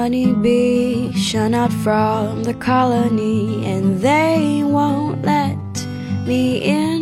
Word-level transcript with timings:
honeybee, 0.00 1.12
shut 1.12 1.52
out 1.52 1.70
from 1.84 2.42
the 2.44 2.54
colony, 2.54 3.66
and 3.66 4.00
they 4.00 4.62
won't 4.64 5.20
let 5.20 5.58
me 6.26 6.56
in. 6.56 7.00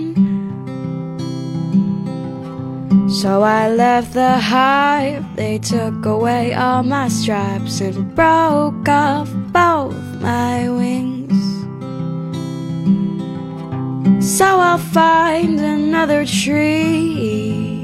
So 3.09 3.43
I 3.43 3.71
left 3.71 4.15
the 4.15 4.37
hive, 4.39 5.25
they 5.37 5.59
took 5.59 6.07
away 6.07 6.55
all 6.55 6.83
my 6.83 7.07
stripes 7.07 7.81
and 7.81 7.97
broke 8.17 8.89
off 8.89 9.31
both 9.53 10.03
my 10.21 10.69
wings. 10.69 11.39
So 14.37 14.45
I'll 14.45 14.87
find 15.03 15.61
another 15.61 16.27
tree 16.27 17.81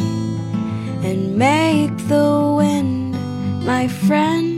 and 1.09 1.37
make 1.39 1.97
the 2.09 2.53
wind 2.59 3.13
my 3.65 3.87
friend. 3.87 4.54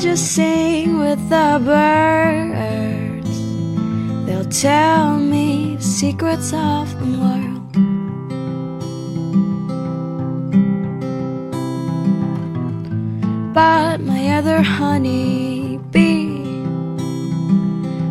Just 0.00 0.34
sing 0.34 0.98
with 0.98 1.20
the 1.28 1.60
birds, 1.62 3.28
they'll 4.24 4.48
tell 4.48 5.18
me 5.18 5.76
secrets 5.78 6.54
of 6.54 6.88
the 6.98 7.04
world. 7.20 7.72
But 13.52 14.00
my 14.00 14.38
other 14.38 14.62
honey 14.62 15.78
bee 15.90 16.64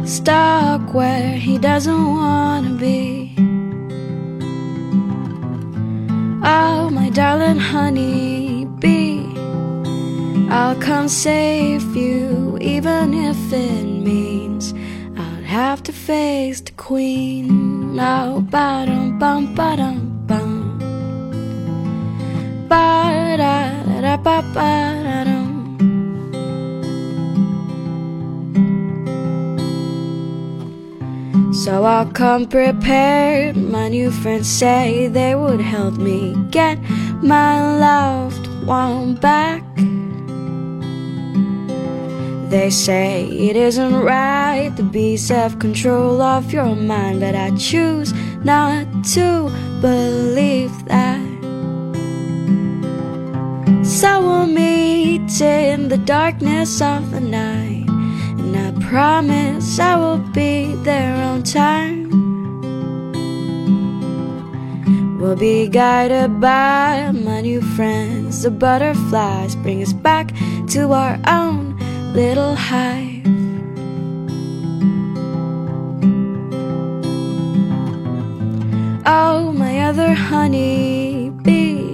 stuck 0.06 0.94
where 0.94 1.32
he 1.32 1.58
doesn't 1.58 2.06
wanna 2.06 2.76
be. 2.76 3.34
Oh, 6.44 6.92
my 6.92 7.10
darling 7.10 7.58
honey 7.58 8.39
I'll 10.52 10.76
come 10.82 11.08
save 11.08 11.96
you, 11.96 12.58
even 12.60 13.14
if 13.14 13.54
it 13.54 13.84
means 13.84 14.74
I'd 15.16 15.44
have 15.44 15.84
to 15.84 15.94
face 15.94 16.60
the 16.60 16.72
queen. 16.72 18.00
Oh, 18.00 18.42
ba 18.42 18.84
dum 18.88 19.20
bum 19.20 19.54
ba 19.54 19.76
dum 19.78 20.24
bum, 20.26 20.80
ba 22.68 23.36
da 23.38 24.02
da 24.02 24.18
ba 24.18 24.42
ba 24.56 25.04
da 25.06 25.24
dum. 25.24 25.50
So 31.54 31.84
I'll 31.84 32.12
come 32.12 32.48
prepared. 32.48 33.56
My 33.56 33.88
new 33.90 34.10
friends 34.10 34.50
say 34.50 35.08
they 35.10 35.36
would 35.36 35.62
help 35.62 35.98
me 35.98 36.36
get 36.50 36.80
my 37.22 37.78
loved 37.78 38.48
one 38.66 39.14
back. 39.14 39.64
They 42.50 42.72
say 42.72 43.26
it 43.26 43.56
isn't 43.56 43.94
right 43.94 44.76
to 44.76 44.82
be 44.82 45.18
self 45.18 45.60
control 45.60 46.20
of 46.20 46.52
your 46.52 46.76
mind, 46.76 47.20
but 47.20 47.36
I 47.36 47.56
choose 47.56 48.12
not 48.44 48.88
to 49.14 49.52
believe 49.82 50.74
that. 50.86 51.22
So 53.86 54.22
we'll 54.22 54.48
meet 54.48 55.40
in 55.40 55.90
the 55.90 56.00
darkness 56.00 56.82
of 56.82 57.12
the 57.12 57.20
night, 57.20 57.88
and 57.88 58.58
I 58.58 58.72
promise 58.88 59.78
I 59.78 59.96
will 59.98 60.18
be 60.18 60.74
there 60.78 61.14
on 61.14 61.44
time. 61.44 62.10
We'll 65.20 65.36
be 65.36 65.68
guided 65.68 66.42
by 66.42 67.12
my 67.12 67.42
new 67.42 67.62
friends, 67.62 68.42
the 68.42 68.50
butterflies 68.50 69.56
bring 69.56 69.84
us 69.84 69.94
back 69.94 70.34
to 70.70 70.94
our 70.94 71.20
own 71.28 71.69
little 72.14 72.56
hive. 72.56 73.26
Oh, 79.06 79.52
my 79.54 79.82
other 79.82 80.14
honey 80.14 81.32
bee, 81.44 81.94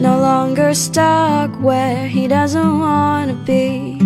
no 0.00 0.18
longer 0.20 0.74
stuck 0.74 1.50
where 1.62 2.06
he 2.08 2.28
doesn't 2.28 2.78
wanna 2.78 3.34
be. 3.46 3.98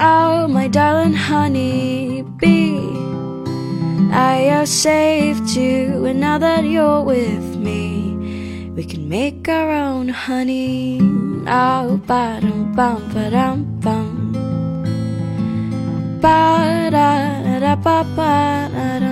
Oh, 0.00 0.46
my 0.48 0.68
darling 0.68 1.14
honey 1.14 2.22
bee, 2.38 2.78
I 4.12 4.46
have 4.52 4.68
saved 4.68 5.50
you, 5.50 6.04
and 6.06 6.20
now 6.20 6.38
that 6.38 6.64
you're 6.64 7.02
with 7.02 7.56
me, 7.56 7.95
we 8.76 8.84
can 8.84 9.08
make 9.08 9.48
our 9.48 9.72
own 9.72 10.08
honey. 10.08 11.00
Oh, 11.48 11.96
ba 12.06 12.38
dum 12.42 12.74
bum 12.76 13.00
ba 13.14 13.24
dum 13.30 13.58
bum, 13.80 14.08
ba 16.20 16.90
da 16.92 17.10
da 17.64 17.74
ba 17.76 17.98
ba 18.16 18.68
da. 19.00 19.05